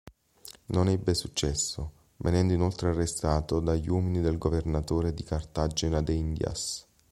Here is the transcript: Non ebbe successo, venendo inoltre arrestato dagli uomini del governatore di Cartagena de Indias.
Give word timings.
Non 0.69 0.87
ebbe 0.89 1.13
successo, 1.13 1.91
venendo 2.17 2.53
inoltre 2.53 2.89
arrestato 2.89 3.59
dagli 3.59 3.87
uomini 3.87 4.19
del 4.19 4.39
governatore 4.39 5.13
di 5.13 5.21
Cartagena 5.23 6.01
de 6.01 6.13
Indias. 6.13 6.87